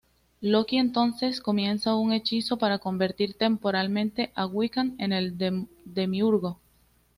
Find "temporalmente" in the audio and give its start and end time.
3.35-4.31